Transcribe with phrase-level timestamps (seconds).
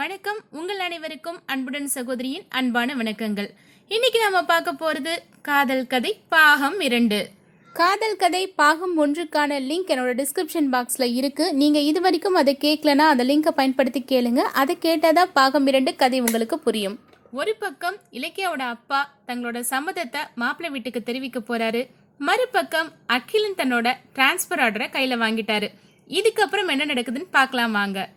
[0.00, 0.38] வணக்கம்.
[0.50, 3.48] உங்கள் அனைவருக்கும் அன்புடன் சகோதரியின் அன்பான வணக்கங்கள்.
[3.88, 7.28] இன்னைக்கு நாம பார்க்க போறது காதல் கதை பாகம் இரண்டு.
[7.72, 11.54] காதல் கதை பாகம் ஒன்றுக்கான லிங்க் என்னோட டிஸ்கிரிப்ஷன் பாக்ஸில் இருக்கு.
[11.54, 14.38] நீங்க இது வரைக்கும் அதை கேட்கலனா அந்த லிங்கை பயன்படுத்தி கேளுங்க.
[14.38, 16.98] அதை கேட்டாதான் பாகம் இரண்டு கதை உங்களுக்கு புரியும்.
[17.32, 21.84] ஒரு பக்கம் இலக்கியாவோட அப்பா தங்களோட சம்மதத்தை மாப்பிள்ளை வீட்டுக்கு தெரிவிக்க போறாரு.
[22.18, 25.70] மறுபக்கம் அகிலன் தன்னோட டிரான்ஸ்பர் ஆர்டரை கையில வாங்கிட்டாரு.
[26.08, 28.08] இதுக்கப்புறம் என்ன நடக்குதுன்னு பார்க்கலாம் வாங்க.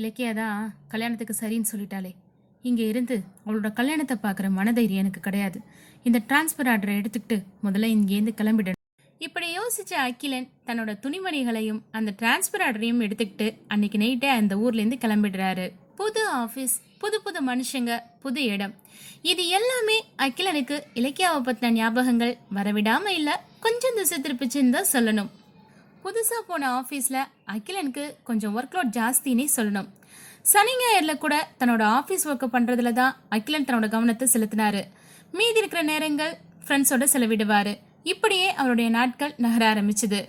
[0.00, 0.58] இலக்கியா தான்
[0.92, 2.12] கல்யாணத்துக்கு சரின்னு சொல்லிட்டாளே.
[2.68, 5.58] இங்கே இருந்து அவளோட கல்யாணத்தை பார்க்குற மனதைரியம் எனக்கு கிடையாது.
[6.08, 8.80] இந்த டிரான்ஸ்ஃபர் ஆர்டரை எடுத்துக்கிட்டு முதல்ல இங்கேருந்து கிளம்பிடணும்.
[9.26, 15.66] இப்படி யோசிச்ச அகிலன் தன்னோட துணிமணிகளையும் அந்த டிரான்ஸ்ஃபர் ஆர்டரையும் எடுத்துக்கிட்டு அன்னைக்கு நைட்டே அந்த ஊர்லேருந்து கிளம்பிடுறாரு.
[16.00, 18.74] புது ஆஃபீஸ் புது புது மனுஷங்க புது இடம்.
[19.30, 25.30] இது எல்லாமே அகிலனுக்கு இலக்கியாவை பற்றின ஞாபகங்கள் வரவிடாமல் இல்லை கொஞ்சம் திசை திருப்பிச்சுன்னு தான் சொல்லணும்.
[26.04, 27.20] புதுசாக போன ஆஃபீஸில்
[27.54, 29.88] அகிலனுக்கு கொஞ்சம் ஒர்க் லோட் ஜாஸ்தினே சொல்லணும்.
[30.52, 34.82] சனி ஞாயிறில் கூட தன்னோட ஆஃபீஸ் ஒர்க்கை பண்ணுறதுல தான் அகிலன் தன்னோட கவனத்தை செலுத்தினாரு.
[35.38, 36.32] மீதி இருக்கிற நேரங்கள்
[36.64, 37.72] ஃப்ரெண்ட்ஸோட செலவிடுவார்.
[38.12, 40.20] இப்படியே அவருடைய நாட்கள் நகர ஆரம்பிச்சுது.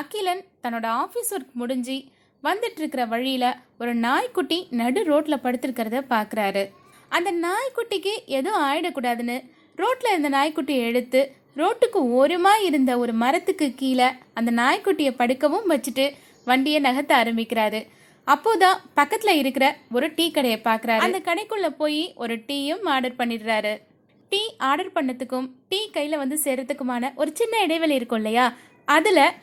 [0.00, 1.96] அகிலன் தன்னோட ஆஃபீஸ் ஒர்க் முடிஞ்சு
[2.42, 3.50] வந்துட்டு இருக்கிற வழியில்
[3.82, 6.62] ஒரு நாய்க்குட்டி நடு ரோட்டில் படுத்திருக்கிறத பார்க்குறாரு
[7.16, 9.36] அந்த நாய்க்குட்டிக்கு எதுவும் ஆயிடக்கூடாதுன்னு
[9.78, 11.20] ரோட்டில் இருந்த நாய்க்குட்டியை எடுத்து
[11.60, 16.12] ரோட்டுக்கு ஓரமா இருந்த ஒரு மரத்துக்கு கீழே அந்த நாய்க்குட்டியை படுக்கவும் வச்சுட்டு
[16.44, 17.86] வண்டியை நகர்த்த ஆரம்பிக்கிறாரு.
[18.26, 20.98] அப்போதான் பக்கத்துல இருக்கிற ஒரு டீ கடையை பார்க்கறாரு.
[20.98, 23.78] அந்த கடைக்குள்ள போய் ஒரு டீயும் ஆர்டர் பண்ணிடுறாரு.
[24.28, 28.54] டீ ஆர்டர் பண்ணதுக்கும் டீ கையில வந்து சேர்றதுக்குமான ஒரு சின்ன இடைவெளி இருக்கும் இல்லையா?
[28.84, 29.34] அதுல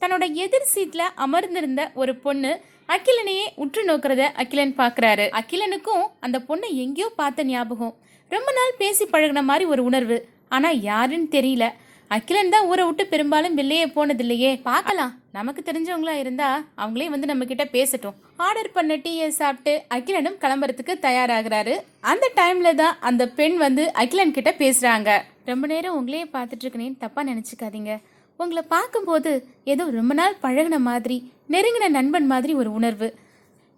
[0.00, 5.40] தன்னோட எதிர் சீட்ல அமர்ந்திருந்த ஒரு பொண்ணு அகிலனையே உற்று நோக்கிறத அகிலன் பார்க்கறாரு.
[5.40, 7.94] அகிலனுக்கும் அந்த பொண்ணை எங்கேயோ பார்த்த ஞாபகம்.
[8.28, 10.28] ரொம்ப நாள் பேசி பழகுன மாதிரி ஒரு உணர்வு.
[10.56, 11.66] ஆனா யாருன்னு தெரியல.
[12.14, 15.12] அகிலன் தான் ஊரை விட்டு பெரும்பாலும் வெளியே போனது இல்லையே பார்க்கலாம்.
[15.36, 16.48] நமக்கு தெரிஞ்சவங்களா இருந்தா
[16.80, 18.16] அவங்களே வந்து நம்ம கிட்ட பேசட்டும்.
[18.46, 21.74] ஆர்டர் பண்ண டீயை சாப்பிட்டு அகிலனும் கிளம்புறதுக்கு தயாராகிறாரு.
[22.12, 25.10] அந்த டைம்ல தான் அந்த பெண் வந்து அகிலன் கிட்ட பேசுறாங்க.
[25.50, 27.94] ரொம்ப நேரம் உங்களையே பார்த்துட்டு இருக்கனேன்னு தப்பா நினைச்சுக்காதீங்க.
[28.40, 29.32] உங்களை பார்க்கும்போது
[29.72, 31.16] ஏதோ ரொம்ப நாள் பழகுன மாதிரி
[31.54, 33.08] நெருங்கின நண்பன் மாதிரி ஒரு உணர்வு.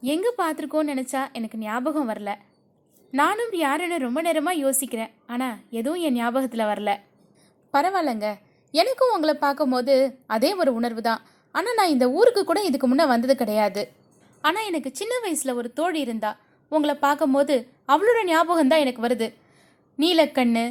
[0.02, 2.32] எங்கே பார்த்துருக்கோன்னு நினச்சா எனக்கு ஞாபகம் வரல.
[3.18, 5.10] நானும் யாருன்னு ரொம்ப நேரமாக யோசிக்கிறேன்.
[5.32, 6.90] ஆனால் எதுவும் என் ஞாபகத்தில் வரல.
[7.74, 8.28] பரவாயில்லைங்க.
[8.74, 9.94] எனக்கும் உங்களை பார்க்கும்போது
[10.34, 11.20] அதே ஒரு உணர்வு தான்.
[11.54, 13.82] ஆனால் நான் இந்த ஊருக்கு கூட இதுக்கு முன்னே வந்தது கிடையாது.
[14.44, 16.30] ஆனால் எனக்கு சின்ன வயசில் ஒரு தோழி இருந்தா.
[16.72, 17.56] உங்களை பார்க்கும்போது
[17.92, 19.28] அவளோட ஞாபகம் தான் எனக்கு வருது.
[19.98, 20.64] நீலக்கண்ணு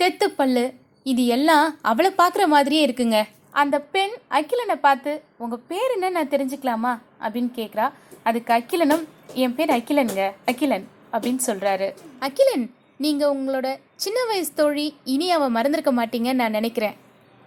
[0.00, 0.64] தெத்துப்பல்லு
[1.06, 3.18] இது எல்லாம் அவளை பார்க்குற மாதிரியே இருக்குங்க.
[3.62, 5.12] அந்த பெண் அகிலனை பார்த்து
[5.42, 6.94] உங்கள் பேர் என்ன நான் தெரிஞ்சுக்கலாமா?
[7.24, 7.88] அப்படின்னு கேட்குறா
[8.30, 9.04] அதுக்கு அகிலனும்
[9.44, 10.86] என் பேர் அகிலனுங்க அகிலன்.
[11.12, 11.88] அப்படின்னு சொல்கிறாரு
[12.18, 12.66] அகிலன்
[13.04, 16.96] நீங்கள் உங்களோட சின்ன வயசு தோழி இனி அவ மறந்துருக்க மாட்டீங்கன்னு நான் நினைக்கிறேன்.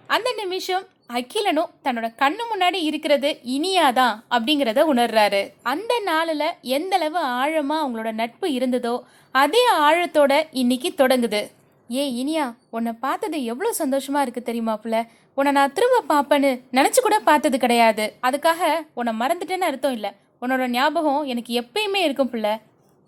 [0.06, 0.84] அந்த நிமிஷம்
[1.16, 5.42] அகிலனும் தன்னோட கண்ணு முன்னாடி இருக்கிறது இனியாதான் அப்படிங்கிறத உணர்றாரு.
[5.62, 8.94] அந்த நாளில் எந்த அளவு ஆழமா அவங்களோட நட்பு இருந்ததோ
[9.30, 11.42] அதே ஆழத்தோட இன்னைக்கு தொடங்குது.
[11.90, 17.16] ஏ இனியா உன்னை பார்த்தது எவ்வளோ சந்தோஷமா இருக்கு தெரியுமா புள்ள உன்னை நான் திரும்ப பார்ப்பேன்னு நினச்சி கூட
[17.18, 18.04] பார்த்தது கிடையாது.
[18.22, 20.10] அதுக்காக உன்னை மறந்துட்டேன்னு அர்த்தம் இல்லை.
[20.42, 22.48] உன்னோட ஞாபகம் எனக்கு எப்பயுமே இருக்கும் புள்ள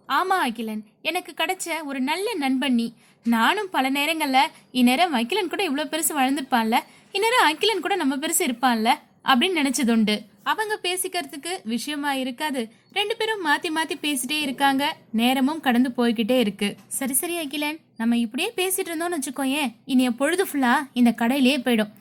[0.08, 0.84] ஆமா அகிலன்.
[1.02, 2.92] எனக்கு கிடைச்ச ஒரு நல்ல நண்பன் நீ.
[3.24, 4.40] நானும் பல நேரங்கள்ல
[4.72, 6.78] இந்நேரம் அகிலன் கூட இவ்வளவு பெருசு வளர்ந்துருப்பான்ல.
[7.12, 8.92] இந்நேரம் அகிலன் கூட நம்ம பெருசு இருப்பான்ல
[9.24, 10.18] அப்படின்னு நினைச்சதுண்டு.
[10.42, 12.72] அவங்க பேசிக்கிறதுக்கு விஷயமா இருக்காது.
[12.92, 14.96] ரெண்டு பேரும் மாத்தி மாத்தி பேசிட்டே இருக்காங்க.
[15.10, 16.76] நேரமும் கடந்து போய்கிட்டே இருக்கு.
[16.86, 17.78] சரி சரி அகிலன்.
[17.96, 21.92] நம்ம இப்படியே பேசிட்டு இருந்தோம்னு வச்சுக்கோயேன் இனி பொழுது ஃபுல்லா இந்த கடையிலேயே போயிடும்.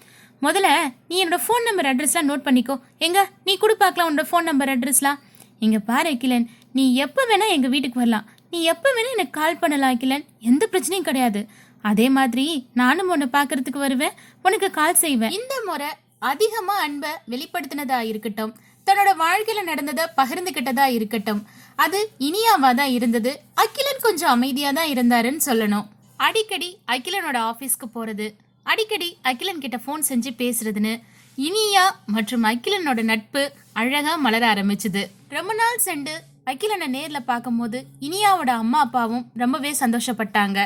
[0.42, 0.68] முதல்ல
[1.08, 2.80] நீ என்னோட ஃபோன் நம்பர் அட்ரஸ்லாம் நோட் பண்ணிக்கோ.
[2.98, 3.30] எங்க?
[3.44, 5.20] நீ கொடு பார்க்கலாம் உன்னோட ஃபோன் நம்பர் அட்ரஸ்லாம்
[5.60, 6.50] இங்க பாரு அகிலன்.
[6.78, 8.26] நீ எப்போ வேணா எங்கள் வீட்டுக்கு வரலாம்.
[8.52, 10.26] நீ எப்போ வேணா எனக்கு கால் பண்ணலாம் அகிலன்.
[10.50, 11.42] எந்த பிரச்சனையும் கிடையாது.
[11.90, 12.46] அதே மாதிரி
[12.82, 14.16] நானும் உன்னை பார்க்கறதுக்கு வருவேன்.
[14.46, 15.36] உனக்கு கால் செய்வேன்.
[15.40, 15.90] இந்த முறை
[16.32, 18.54] அதிகமாக அன்பை வெளிப்படுத்தினதா இருக்கட்டும்.
[18.88, 21.42] தன்னோட வாழ்க்கையில நடந்ததை பகிர்ந்துகிட்டதா இருக்கட்டும்.
[21.86, 23.32] அது இனியாவா தான் இருந்தது.
[23.64, 25.88] அகிலன் கொஞ்சம் அமைதியா தான் இருந்தாருன்னு சொல்லணும்.
[26.28, 28.28] அடிக்கடி அகிலனோட ஆஃபீஸ்க்கு போறது
[28.72, 30.94] அடிக்கடி அகிலன் கிட்ட ஃபோன் செஞ்சு பேசுறதுன்னு
[31.38, 31.84] இனியா
[32.16, 33.42] மற்றும் அகிலனோட நட்பு
[33.82, 35.04] அழகா மலர ஆரம்பிச்சுது.
[35.38, 36.16] ரொம்ப நாள் சென்று
[36.48, 40.60] அகிலனை நேர்ல பார்க்கும்போது இனியாவோட அம்மா அப்பாவும் ரொம்பவே சந்தோஷப்பட்டாங்க.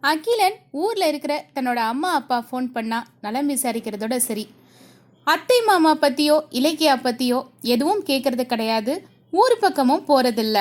[0.00, 4.44] அகிலன் ஊர்ல இருக்கிற தன்னோட அம்மா அப்பா ஃபோன் பண்ணா நலம் விசாரிக்கிறதோட சரி.
[5.24, 8.94] அத்தை மாமா பத்தியோ இலக்கியா பத்தியோ எதுவும் கேட்கறது கிடையாது.
[9.30, 10.58] ஊர் பக்கமும் போறதில்ல.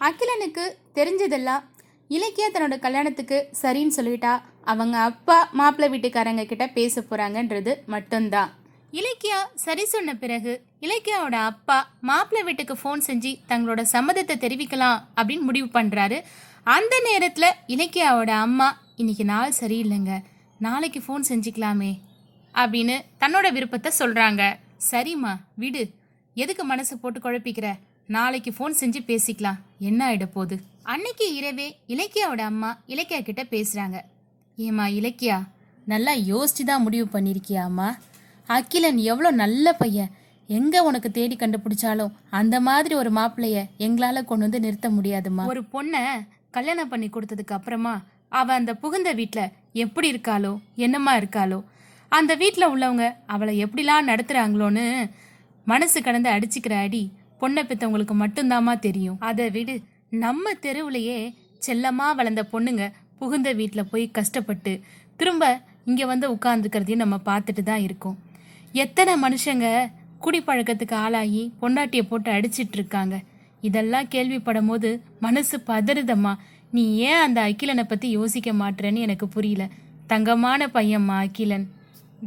[0.00, 1.62] அகிலனுக்கு தெரிஞ்சதெல்லாம்
[2.08, 8.52] இலக்கியா தன்னோட கல்யாணத்துக்கு சரின்னு சொல்லிட்டா அவங்க அப்பா மாப்பிள்ளை வீட்டுக்காரங்க கிட்ட பேச போறாங்கன்றது மட்டும்தான்.
[8.92, 10.52] இலக்கியா சரி சொன்ன பிறகு
[10.84, 11.76] இலக்கியாவோட அப்பா
[12.08, 16.18] மாப்பிள்ளை வீட்டுக்கு ஃபோன் செஞ்சு தங்களோட சம்மதத்தை தெரிவிக்கலாம் அப்படின்னு முடிவு பண்ணுறாரு
[16.76, 18.68] அந்த நேரத்தில் இலக்கியாவோட அம்மா
[19.00, 20.14] இன்னைக்கு நாள் சரியில்லைங்க.
[20.66, 21.92] நாளைக்கு ஃபோன் செஞ்சுக்கலாமே.
[22.54, 24.42] அப்படின்னு தன்னோட விருப்பத்தை சொல்கிறாங்க
[24.90, 25.32] சரிம்மா
[25.62, 25.82] விடு.
[26.36, 27.68] எதுக்கு மனசு போட்டு குழப்பிக்கிற?
[28.16, 29.60] நாளைக்கு ஃபோன் செஞ்சு பேசிக்கலாம்.
[29.88, 30.56] என்ன ஆகிட போகுது?
[30.94, 34.00] அன்னைக்கு இரவே இலக்கியாவோட அம்மா இலக்கியா கிட்ட பேசுகிறாங்க
[34.58, 35.38] ஏம்மா இலக்கியா
[35.92, 37.88] நல்லா யோசிச்சு தான் முடிவு பண்ணியிருக்கியாம்மா
[38.48, 40.12] அகிலன் எவ்வளோ நல்ல பையன்.
[40.48, 46.02] எங்க உனக்கு தேடி கண்டுபிடிச்சாலும் அந்த மாதிரி ஒரு மாப்பிள்ளைய எங்களால கொண்டு வந்து நிறுத்த முடியாதுமா ஒரு பொண்ணை
[46.50, 47.94] கல்யாணம் பண்ணி கொடுத்ததுக்கு அப்புறமா
[48.28, 49.40] அவ அந்த புகுந்த வீட்டுல
[49.72, 51.64] எப்படி இருக்காளோ என்னமா இருக்காளோ
[52.12, 55.10] அந்த வீட்டுல உள்ளவங்க அவளை எப்படிலாம் நடத்துறாங்களோன்னு
[55.66, 59.18] மனசு கடந்து அடிச்சுக்கிற அடி பொண்ணை பெத்தவங்களுக்கு மட்டும்தாம்மா தெரியும்.
[59.18, 59.74] அதை விடு.
[60.10, 61.34] நம்ம தெருவுலையே
[61.66, 64.80] செல்லமா வளர்ந்த பொண்ணுங்க புகுந்த வீட்டில் போய் கஷ்டப்பட்டு
[65.16, 68.18] திரும்ப இங்கே வந்து உட்கார்ந்துக்கிறதையும் நம்ம பார்த்துட்டு தான் இருக்கோம்.
[68.72, 69.66] எத்தனை மனுஷங்க
[70.24, 73.14] குடிப்பழக்கத்துக்கு ஆளாகி பொண்டாட்டியை போட்டு அடிச்சிட்டு இருக்காங்க
[73.66, 74.88] இதெல்லாம் கேள்விப்படும் போது
[75.24, 76.32] மனசு பதறுதம்மா.
[76.76, 79.64] நீ ஏன் அந்த அகிலனை பற்றி யோசிக்க மாட்டேன்னு எனக்கு புரியல.
[80.06, 81.66] தங்கமான பையன்மா அகிலன்.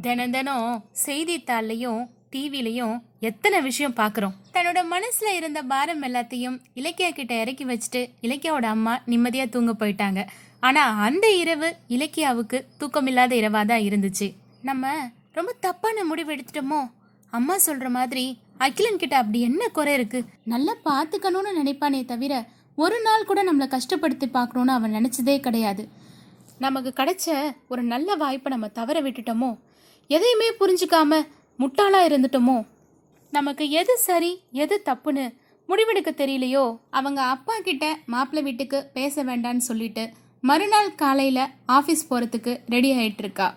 [0.02, 2.02] தினம் தினம் செய்தித்தாள்லையும்
[2.32, 8.94] டிவிலையும் எத்தனை விஷயம் பார்க்குறோம் தன்னோட மனசுல இருந்த பாரம் எல்லாத்தையும் இலக்கியா கிட்ட இறக்கி வச்சுட்டு இலக்கியாவோட அம்மா
[9.12, 10.22] நிம்மதியா தூங்க போயிட்டாங்க.
[10.60, 14.28] ஆனா அந்த இரவு இலக்கியாவுக்கு தூக்கமில்லாத இரவா தான் இருந்துச்சு.
[14.62, 14.94] நம்ம
[15.32, 16.80] ரொம்ப தப்பான முடிவு எடுத்துட்டோமோ?
[17.32, 20.24] அம்மா சொல்ற மாதிரி அகிலன் கிட்ட அப்படி என்ன குறை இருக்கு?
[20.44, 22.34] நல்லா பார்த்துக்கணும்னு நினைப்பானே தவிர
[22.76, 25.88] ஒரு நாள் கூட நம்மளை கஷ்டப்படுத்தி பார்க்கணுன்னு அவன் நினச்சதே கிடையாது.
[26.58, 29.58] நமக்கு கிடைச்ச ஒரு நல்ல வாய்ப்பை நம்ம தவற விட்டுட்டோமோ?
[30.08, 31.20] எதையுமே புரிஞ்சுக்காம
[31.60, 32.66] முட்டாளா இருந்துட்டோமோ?
[33.32, 35.26] நமக்கு எது சரி எது தப்புன்னு
[35.70, 40.04] முடிவெடுக்க தெரியலையோ அவங்க அப்பா கிட்ட மாப்பிள்ளை வீட்டுக்கு பேச வேண்டான்னு சொல்லிட்டு
[40.42, 43.48] மறுநாள் காலையில் ஆஃபீஸ் போகிறதுக்கு ரெடி ஆயிட்டு இருக்கா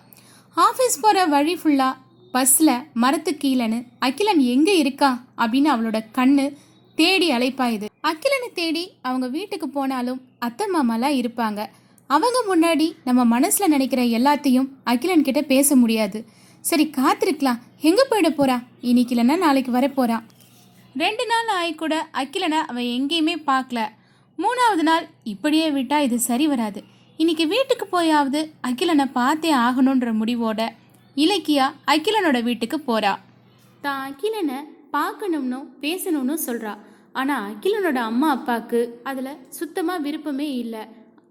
[0.57, 2.00] ஆஃபீஸ் போகிற வழி ஃபுல்லாக
[2.33, 5.09] பஸ்ஸில் மரத்து கீழன்னு அகிலன் எங்கே இருக்கா?
[5.41, 6.45] அப்படின்னு அவளோட கண்ணு
[6.97, 11.59] தேடி அழைப்பாயுது அகிலனை தேடி அவங்க வீட்டுக்கு போனாலும் அத்தை மாமாலாம் இருப்பாங்க.
[12.09, 16.19] அவங்க முன்னாடி நம்ம மனசில் நினைக்கிற எல்லாத்தையும் அகிலன் கிட்ட பேச முடியாது.
[16.69, 17.61] சரி காத்திருக்கலாம்.
[17.89, 18.57] எங்கே போயிட போறா?
[18.89, 20.17] இன்னைக்கு இல்லைன்னா நாளைக்கு வர போறா?
[20.95, 23.81] ரெண்டு நாள் ஆகி கூட அகிலனை அவன் எங்கேயுமே பார்க்கல.
[24.39, 26.79] மூணாவது நாள் இப்படியே விட்டா இது சரி வராது.
[27.19, 28.39] இன்னைக்கு வீட்டுக்கு போயாவது
[28.69, 30.61] அகிலனை பார்த்தே ஆகணுன்ற முடிவோட
[31.17, 33.13] இலக்கியா அகிலனோட வீட்டுக்கு போறா.
[33.85, 34.59] தான் அகிலனை
[34.95, 36.73] பார்க்கணும்னு பேசணும்னு சொல்றா.
[37.19, 38.79] ஆனா அகிலனோட அம்மா அப்பாவுக்கு
[39.09, 40.83] அதுல சுத்தமா விருப்பமே இல்லை.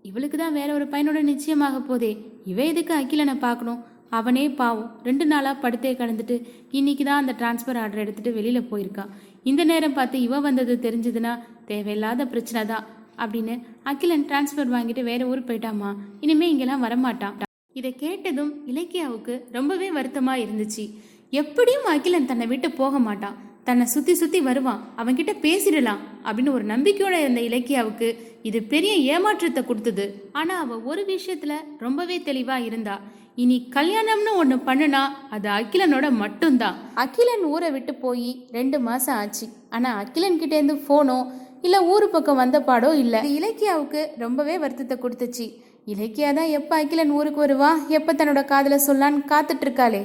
[0.08, 2.12] இவளுக்கு தான் வேற ஒரு பையனோட நிச்சயமாக போதே.
[2.50, 3.80] இவ எதுக்கு அகிலனை பார்க்கணும்?
[4.18, 4.88] அவனே பாவம்.
[5.08, 6.36] ரெண்டு நாளாக படுத்தே கடந்துட்டு
[6.78, 9.12] இன்னைக்கு தான் அந்த டிரான்ஸ்ஃபர் ஆர்டர் எடுத்துட்டு வெளியில் போயிருக்கான்
[9.50, 11.34] இந்த நேரம் பார்த்து இவ வந்தது தெரிஞ்சதுன்னா
[11.70, 12.88] தேவையில்லாத பிரச்சனை தான்.
[13.22, 13.54] அப்படின்னு
[13.92, 15.92] அகிலன் டிரான்ஸ்ஃபர் வாங்கிட்டு வேற ஊர் போயிட்டாமா
[16.26, 17.36] இனிமே இங்கெல்லாம் வரமாட்டான்.
[17.78, 20.84] இதை கேட்டதும் இலக்கியாவுக்கு ரொம்பவே வருத்தமா இருந்துச்சு.
[21.30, 23.36] எப்படியும் அகிலன் தன்னை விட்டு போக மாட்டான்.
[23.64, 24.80] தன்னை சுத்தி சுத்தி வருவான்.
[24.96, 28.08] அவன்கிட்ட பேசிடலாம் அப்படின்னு ஒரு நம்பிக்கையோட இருந்த இலக்கியாவுக்கு
[28.42, 30.28] இது பெரிய ஏமாற்றத்தை கொடுத்தது.
[30.32, 33.00] ஆனா அவ ஒரு விஷயத்துல ரொம்பவே தெளிவா இருந்தா.
[33.34, 36.78] இனி கல்யாணம்னு ஒன்று பண்ணுனா அது அகிலனோட மட்டும்தான்.
[36.94, 39.48] அகிலன் ஊரை விட்டு போய் ரெண்டு மாசம் ஆச்சு.
[39.70, 41.18] ஆனா அகிலன் கிட்ட இருந்து போனோ
[41.62, 43.16] இல்ல ஊரு பக்கம் வந்த பாடோ இல்ல.
[43.38, 45.46] இலக்கியாவுக்கு ரொம்பவே வருத்தத்தை கொடுத்துச்சு.
[45.86, 47.70] இலக்கியா தான் எப்போ அகிலன் ஊருக்கு வருவா?
[47.88, 50.02] எப்போ தன்னோட காதில் சொல்லான்னு காத்துட்ருக்காளே.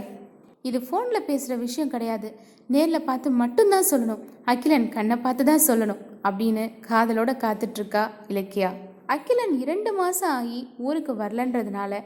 [0.61, 2.27] இது ஃபோனில் பேசுகிற விஷயம் கிடையாது.
[2.73, 4.21] நேரில் பார்த்து மட்டும்தான் சொல்லணும்.
[4.51, 8.69] அகிலன் கண்ணை பார்த்து தான் சொல்லணும் அப்படின்னு காதலோட காத்துட்ருக்கா இலக்கியா.
[9.15, 11.99] அகிலன் இரண்டு மாதம் ஆகி ஊருக்கு வரலன்றதுனால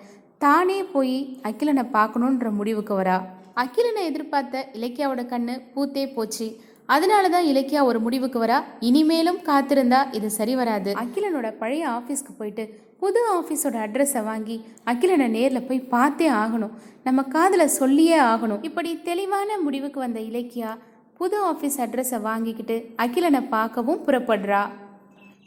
[0.45, 3.17] தானே போய் அகிலனை பார்க்கணுன்ற முடிவுக்கு வரா.
[3.53, 6.47] அகிலனை எதிர்பார்த்த இலக்கியாவோட கண்ணு பூத்தே போச்சு.
[6.95, 8.57] அதனால தான் இலக்கியா ஒரு முடிவுக்கு வரா.
[8.89, 10.91] இனிமேலும் காத்திருந்தா இது சரி வராது.
[11.03, 12.63] அகிலனோட பழைய ஆஃபீஸ்க்கு போயிட்டு
[13.01, 14.55] புது ஆஃபீஸோட அட்ரஸை வாங்கி
[14.91, 16.73] அகிலனை நேரில் போய் பார்த்தே ஆகணும்.
[17.07, 18.63] நம்ம காதில் சொல்லியே ஆகணும்.
[18.69, 20.71] இப்படி தெளிவான முடிவுக்கு வந்த இலக்கியா
[21.19, 24.63] புது ஆஃபீஸ் அட்ரஸை வாங்கிக்கிட்டு அகிலனை பார்க்கவும் புறப்படுறா.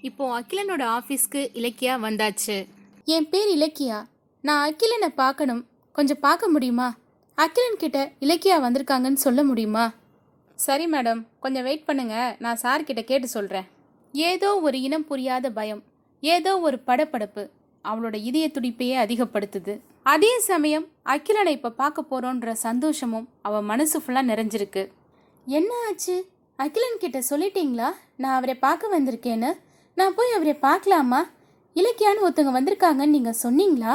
[0.08, 2.56] இப்போ அகிலனோட ஆஃபீஸ்க்கு இலக்கியா வந்தாச்சு.
[3.14, 3.98] என் பேர் இலக்கியா.
[4.48, 5.62] நான் அகிலனை பார்க்கணும்.
[5.98, 6.88] கொஞ்சம் பார்க்க முடியுமா?
[7.34, 9.84] அகிலன் கிட்ட இலக்கியா வந்திருக்காங்கன்னு சொல்ல முடியுமா?
[10.64, 12.16] சரி மேடம் கொஞ்சம் வெயிட் பண்ணுங்க.
[12.44, 13.66] நான் சார்கிட்ட கேட்டு சொல்கிறேன்
[14.14, 15.82] ஏதோ ஒரு இனம் புரியாத பயம்
[16.22, 17.42] ஏதோ ஒரு படப்படப்பு
[17.84, 19.74] அவளோட இதய துடிப்பையே அதிகப்படுத்துது.
[20.12, 24.82] அதே சமயம் அகிலனை இப்போ பார்க்க போகிறோன்ற சந்தோஷமும் அவள் மனசு ஃபுல்லாக நிறைஞ்சிருக்கு.
[25.46, 26.16] என்ன ஆச்சு?
[26.58, 27.88] அகிலன் கிட்ட சொல்லிட்டீங்களா?
[28.22, 29.50] நான் அவரை பார்க்க வந்திருக்கேன்னு.
[29.96, 31.20] நான் போய் அவரை பார்க்கலாமா?
[31.76, 33.94] இலக்கியான்னு ஒருத்தவங்க வந்திருக்காங்கன்னு நீங்கள் சொன்னீங்களா?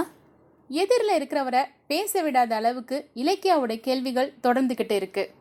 [0.70, 5.32] எதிரில் இருக்கிறவரை பேச விடாத அளவுக்கு இலக்கியாவோட கேள்விகள் தொடர்ந்துக்கிட்டு இருக்குது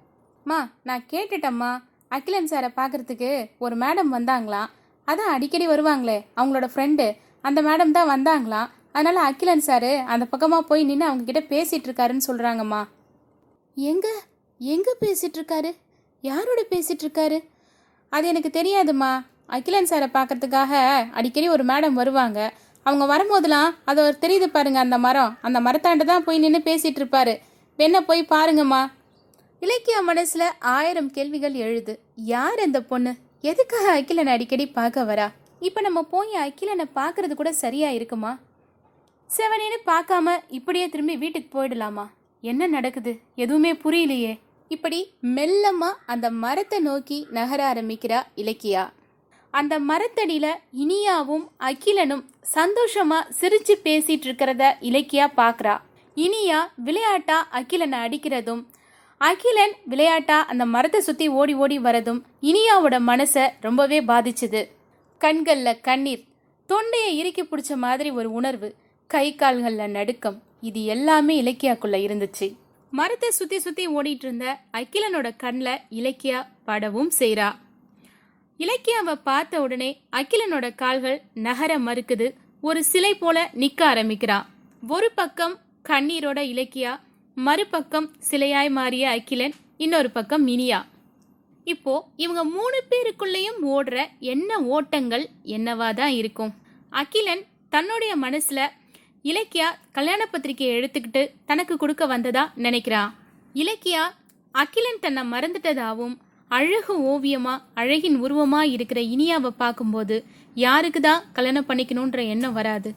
[0.47, 1.83] மா நான் கேட்டுட்டேம்மா.
[2.09, 4.69] அகிலன் சாரை பார்க்கறதுக்கு ஒரு மேடம் வந்தாங்களாம்
[5.09, 10.85] அதான் அடிக்கடி வருவாங்களே அவங்களோட ஃப்ரெண்டு அந்த மேடம் தான் வந்தாங்களாம் அதனால் அகிலன் சாரு அந்த பக்கமாக போய்
[10.85, 12.87] நின்று அவங்க கிட்ட இருக்காருன்னு சொல்கிறாங்கம்மா
[13.77, 14.13] எங்கே?
[14.59, 15.75] எங்கே பேசிட்டு இருக்காரு?
[16.21, 17.39] யாரோட பேசிகிட்ருக்காரு இருக்காரு?
[18.09, 19.23] அது எனக்கு தெரியாதும்மா.
[19.47, 22.53] அகிலன் சாரை பார்க்கறதுக்காக அடிக்கடி ஒரு மேடம் வருவாங்க.
[22.83, 25.39] அவங்க வரும்போதெல்லாம் அது ஒரு தெரியுது பாருங்க அந்த மரம்.
[25.43, 27.39] அந்த மரத்தாண்ட தான் போய் நின்று பேசிட்டு இருப்பாரு.
[27.79, 28.91] வேணா போய் பாருங்கம்மா.
[29.63, 32.01] இலக்கியா மனசுல ஆயிரம் கேள்விகள் எழுது.
[32.15, 33.15] யார் அந்த பொண்ணு?
[33.41, 35.33] எதுக்காக அகிலனை அடிக்கடி பார்க்க வரா?
[35.61, 38.39] இப்போ நம்ம போய் அகிலனை பார்க்கறது கூட சரியா இருக்குமா?
[39.37, 42.07] செவனேன்னு பார்க்காம இப்படியே திரும்பி வீட்டுக்கு போயிடலாமா?
[42.41, 43.21] என்ன நடக்குது?
[43.35, 44.39] எதுவுமே புரியலையே.
[44.69, 48.91] இப்படி மெல்லமா அந்த மரத்தை நோக்கி நகர ஆரம்பிக்கிறா இலக்கியா.
[49.51, 50.47] அந்த மரத்தடியில
[50.77, 55.77] இனியாவும் அகிலனும் சந்தோஷமா சிரிச்சு பேசிட்டு இருக்கிறத இலக்கியா பாக்குறா.
[56.17, 58.67] இனியா விளையாட்டா அகிலனை அடிக்கிறதும்
[59.21, 64.69] அகிலன் விளையாட்டா அந்த மரத்தை சுத்தி ஓடி ஓடி வரதும் இனியாவோட மனசை ரொம்பவே பாதிச்சுது.
[65.19, 66.25] கண்களில் கண்ணீர்
[66.67, 68.75] தொண்டையை இறுக்கி பிடிச்ச மாதிரி ஒரு உணர்வு
[69.07, 72.57] கை கால்களில் நடுக்கம் இது எல்லாமே இலக்கியாக்குள்ள இருந்துச்சு.
[72.91, 77.49] மரத்தை சுத்தி சுத்தி ஓடிட்டு இருந்த அகிலனோட கண்ணில் இலக்கியா படவும் செய்கிறா
[78.61, 82.29] இலக்கியாவை பார்த்த உடனே அகிலனோட கால்கள் நகர மறுக்குது
[82.61, 84.47] ஒரு சிலை போல நிக்க ஆரம்பிக்கிறான்
[84.89, 85.57] ஒரு பக்கம்
[85.89, 86.93] கண்ணீரோட இலக்கியா
[87.37, 90.79] மறுபக்கம் சிலையாய் மாறிய அகிலன் இன்னொரு பக்கம் இனியா
[91.67, 96.53] இப்போ இவங்க மூணு பேருக்குள்ளேயும் ஓடுற என்ன ஓட்டங்கள் என்னவா தான் இருக்கும்?
[96.93, 98.61] அகிலன் தன்னுடைய மனசுல
[99.25, 103.03] இலக்கியா கல்யாண பத்திரிக்கையை எடுத்துக்கிட்டு தனக்கு கொடுக்க வந்ததா நினைக்கிறா?
[103.55, 104.05] இலக்கியா
[104.55, 106.15] அகிலன் தன்னை மறந்துட்டதாவும்
[106.51, 110.25] அழகு ஓவியமா அழகின் உருவமா இருக்கிற இனியாவை பார்க்கும்போது
[110.57, 112.91] யாருக்கு தான் கல்யாணம் பண்ணிக்கணுன்ற எண்ணம் வராது?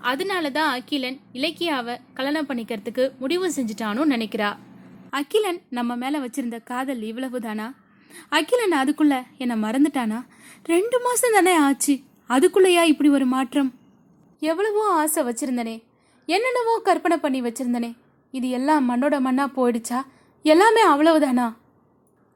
[0.00, 4.56] அதனால தான் அகிலன் இலக்கியாவை கல்யாணம் பண்ணிக்கிறதுக்கு முடிவு செஞ்சுட்டானு நினைக்கிறா.
[5.10, 7.74] அகிலன் நம்ம மேலே வச்சிருந்த காதல் இவ்வளவுதானா?
[8.28, 10.24] அகிலன் அதுக்குள்ள என்னை மறந்துட்டானா?
[10.64, 12.00] ரெண்டு மாதம் தானே ஆச்சு.
[12.28, 13.74] அதுக்குள்ளேயா இப்படி ஒரு மாற்றம்?
[14.40, 15.82] எவ்வளவோ ஆசை வச்சிருந்தனே.
[16.26, 17.96] என்னென்னவோ கற்பனை பண்ணி வச்சிருந்தனே.
[18.30, 20.02] இது எல்லாம் மண்ணோட மண்ணாக போயிடுச்சா?
[20.42, 21.56] எல்லாமே அவ்வளவுதானா?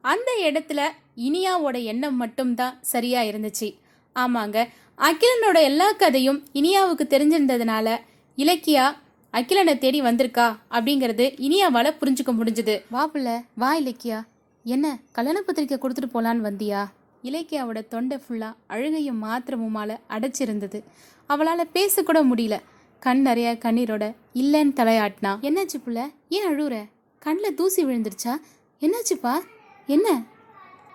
[0.00, 0.80] அந்த இடத்துல
[1.16, 3.75] இனியாவோட எண்ணம் மட்டும்தான் சரியாக இருந்துச்சு.
[4.16, 7.96] ஆமாங்க அகிலனோட எல்லா கதையும் இனியாவுக்கு தெரிஞ்சிருந்ததுனால
[8.36, 8.94] இலக்கியா
[9.30, 10.56] அகிலனை தேடி வந்திருக்கா?
[10.70, 12.82] அப்படிங்கிறது இனியாவால் புரிஞ்சுக்க முடிஞ்சுது.
[12.90, 14.22] வா புள்ள வா இலக்கியா.
[14.64, 16.86] என்ன கல்யாண பத்திரிக்கை கொடுத்துட்டு போலான்னு வந்தியா?
[17.24, 20.82] இலக்கியாவோட தொண்டை ஃபுல்லாக அழுகையும் மாத்திரமுமால அடைச்சிருந்தது.
[21.26, 22.58] அவளால் பேசக்கூட முடியல.
[23.00, 25.32] கண் நிறைய கண்ணீரோட இல்லைன்னு தலையாட்டினா?
[25.40, 26.12] என்னாச்சு புள்ள?
[26.28, 26.84] ஏன் அழுகுற
[27.18, 28.34] கண்ணில் தூசி விழுந்துருச்சா?
[28.80, 29.40] என்னாச்சுப்பா?
[29.86, 30.22] என்ன?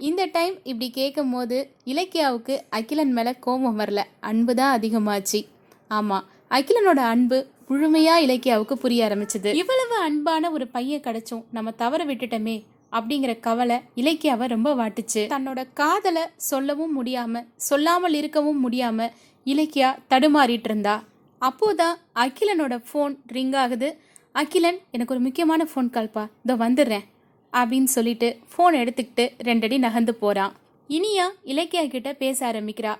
[0.07, 4.03] இந்த டைம் இப்படி கேட்கும் போது இலக்கியாவுக்கு அகிலன் மேலே கோபம் வரல.
[4.19, 5.39] அன்பு தான் அதிகமாச்சு.
[5.87, 7.37] ஆமாம் அகிலனோட அன்பு
[7.69, 9.53] முழுமையா இலக்கியாவுக்கு புரிய ஆரம்பிச்சது.
[9.53, 15.21] இவ்வளவு அன்பான ஒரு பையன் கிடைச்சும் நம்ம தவற விட்டுட்டோமே அப்படிங்கிற கவலை இலக்கியாவை ரொம்ப வாட்டுச்சு.
[15.35, 19.09] தன்னோட காதலை சொல்லவும் முடியாம சொல்லாமல் இருக்கவும் முடியாம
[19.45, 21.03] இலக்கியா தடுமாறிட்டு இருந்தா.
[21.41, 23.99] அப்போதான் அகிலனோட ஃபோன் ரிங் ஆகுது.
[24.31, 27.05] அகிலன் எனக்கு ஒரு முக்கியமான ஃபோன் கால்ப்பா இதோ வந்துடுறேன்.
[27.53, 30.53] அப்படின்னு சொல்லிட்டு ஃபோன் எடுத்துக்கிட்டு ரெண்டடி நகர்ந்து போகிறான்
[30.89, 32.97] இனியா இலக்கியா கிட்ட பேச ஆரம்பிக்கிறா.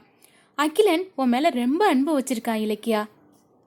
[0.56, 3.08] அகிலன் உன் மேலே ரொம்ப அன்பு வச்சிருக்கான் இலக்கியா.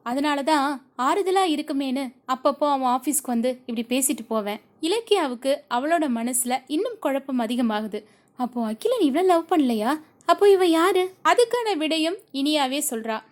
[0.02, 4.60] அதனால தான் ஆறுதலாக இருக்குமேன்னு அப்பப்போ அவன் ஆஃபீஸ்க்கு வந்து இப்படி பேசிட்டு போவேன்.
[4.80, 8.04] இலக்கியாவுக்கு அவளோட மனசில் இன்னும் குழப்பம் அதிகமாகுது.
[8.34, 10.00] அப்போ அகிலன் இவ்வளோ லவ் பண்ணலையா?
[10.26, 11.14] அப்போ இவ யாரு?
[11.24, 13.22] அதுக்கான விடையும் இனியாவே சொல்றா.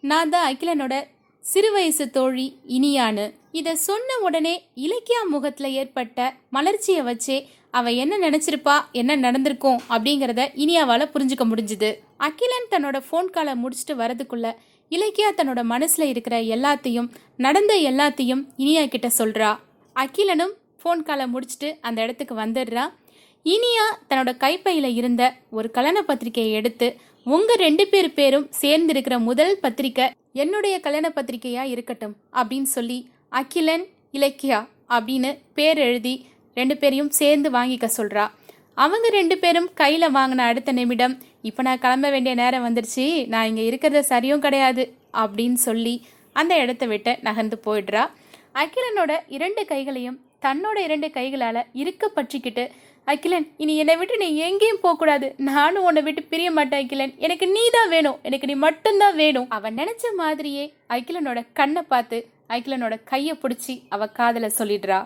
[0.00, 1.06] நான் தான் அகிலனோட
[1.48, 9.16] சிறுவயசு தோழி இனியான்னு இதை சொன்ன உடனே இலக்கியா முகத்தில் ஏற்பட்ட மலர்ச்சியை வச்சே அவ என்ன நினைச்சிருப்பா என்ன
[9.16, 11.90] நடந்திருக்கும் அப்படிங்கிறத இனியாவால் புரிஞ்சுக்க முடிஞ்சுது.
[12.16, 14.54] அகிலன் தன்னோட ஃபோன் காலை முடிச்சுட்டு வரதுக்குள்ள
[14.90, 19.50] இலக்கியா தன்னோட மனசில் இருக்கிற எல்லாத்தையும் நடந்த எல்லாத்தையும் இனியா கிட்ட சொல்கிறா
[19.96, 22.86] அகிலனும் ஃபோன் காலை முடிச்சுட்டு அந்த இடத்துக்கு வந்துடுறா.
[23.42, 29.58] இனியா தன்னோட கைப்பையில் இருந்த ஒரு கலன பத்திரிக்கையை எடுத்து உங்கள் ரெண்டு பேர் பேரும் சேர்ந்து இருக்கிற முதல்
[29.60, 32.98] பத்திரிக்கை என்னுடைய கல்யாண பத்திரிக்கையா இருக்கட்டும் அப்படின்னு சொல்லி
[33.32, 34.58] அகிலன் இலக்கியா
[34.88, 38.24] அப்படின்னு பேர் எழுதி ரெண்டு பேரையும் சேர்ந்து வாங்கிக்க சொல்றா.
[38.74, 43.64] அவங்க ரெண்டு பேரும் கையில் வாங்கின அடுத்த நிமிடம் இப்போ நான் கிளம்ப வேண்டிய நேரம் வந்துருச்சு நான் இங்கே
[43.64, 45.94] இருக்கிறது சரியும் கிடையாது அப்படின்னு சொல்லி
[46.32, 48.02] அந்த இடத்த விட்டு நகர்ந்து போயிடுறா.
[48.54, 52.64] அகிலனோட இரண்டு கைகளையும் தன்னோட இரண்டு கைகளால் இருக்க பற்றிக்கிட்டு
[53.10, 55.34] அகிலன் இனி என்னை விட்டு நீ எங்கேயும் போகக்கூடாது.
[55.36, 57.14] நானும் உன்னை விட்டு பிரிய மாட்டேன் அகிலன்.
[57.18, 58.18] எனக்கு நீ தான் வேணும்.
[58.22, 59.50] எனக்கு நீ மட்டும்தான் வேணும்.
[59.56, 65.00] அவன் நினைச்ச மாதிரியே அகிலனோட கண்ணை பார்த்து அகிலனோட கையை பிடிச்சி அவ காதல சொல்லிடுறா.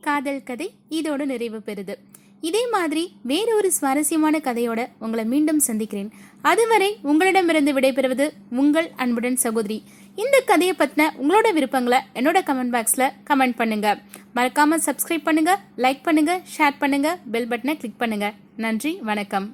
[0.00, 1.94] காதல் கதை இதோடு நிறைவு பெறுது.
[2.40, 6.10] இதே மாதிரி வேறொரு சுவாரஸ்யமான கதையோட உங்களை மீண்டும் சந்திக்கிறேன்.
[6.42, 9.78] அதுவரை உங்களிடமிருந்து விடைபெறுவது உங்கள் அன்புடன் சகோதரி
[10.20, 13.88] இந்த கதையை பற்றின உங்களோட விருப்பங்களை என்னோட கமெண்ட் பாக்ஸில் கமெண்ட் பண்ணுங்க.
[14.36, 15.52] மறக்காமல் சப்ஸ்கிரைப் பண்ணுங்க
[15.84, 18.28] லைக் பண்ணுங்க ஷேர் பண்ணுங்க பெல் பட்டனை கிளிக் பண்ணுங்க.
[18.64, 19.46] நன்றி வணக்கம்.